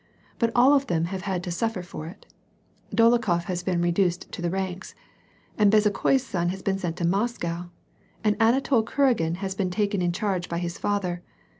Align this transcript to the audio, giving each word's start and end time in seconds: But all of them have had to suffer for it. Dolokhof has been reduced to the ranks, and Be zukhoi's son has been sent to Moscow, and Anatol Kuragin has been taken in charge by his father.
But 0.39 0.51
all 0.55 0.73
of 0.73 0.87
them 0.87 1.05
have 1.13 1.21
had 1.29 1.43
to 1.43 1.51
suffer 1.51 1.83
for 1.83 2.07
it. 2.07 2.25
Dolokhof 2.91 3.43
has 3.43 3.61
been 3.61 3.83
reduced 3.83 4.31
to 4.31 4.41
the 4.41 4.49
ranks, 4.49 4.95
and 5.59 5.69
Be 5.69 5.77
zukhoi's 5.77 6.25
son 6.25 6.49
has 6.49 6.63
been 6.63 6.79
sent 6.79 6.95
to 6.97 7.05
Moscow, 7.05 7.69
and 8.23 8.35
Anatol 8.41 8.81
Kuragin 8.83 9.35
has 9.35 9.53
been 9.53 9.69
taken 9.69 10.01
in 10.01 10.11
charge 10.11 10.49
by 10.49 10.57
his 10.57 10.79
father. 10.79 11.21